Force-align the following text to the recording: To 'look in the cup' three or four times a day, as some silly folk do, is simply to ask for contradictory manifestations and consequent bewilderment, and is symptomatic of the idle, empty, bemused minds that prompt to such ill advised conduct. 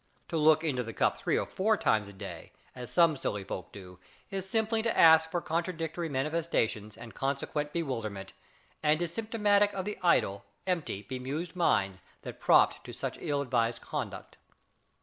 To 0.29 0.37
'look 0.37 0.63
in 0.63 0.77
the 0.77 0.93
cup' 0.93 1.19
three 1.19 1.37
or 1.37 1.45
four 1.45 1.77
times 1.77 2.07
a 2.07 2.13
day, 2.13 2.51
as 2.73 2.89
some 2.91 3.15
silly 3.15 3.43
folk 3.43 3.71
do, 3.71 3.99
is 4.31 4.49
simply 4.49 4.81
to 4.81 4.97
ask 4.97 5.29
for 5.29 5.41
contradictory 5.41 6.09
manifestations 6.09 6.97
and 6.97 7.13
consequent 7.13 7.71
bewilderment, 7.71 8.33
and 8.81 8.99
is 8.99 9.13
symptomatic 9.13 9.71
of 9.73 9.85
the 9.85 9.99
idle, 10.01 10.43
empty, 10.65 11.03
bemused 11.03 11.55
minds 11.55 12.01
that 12.23 12.39
prompt 12.39 12.83
to 12.83 12.93
such 12.93 13.19
ill 13.21 13.41
advised 13.43 13.81
conduct. 13.83 14.37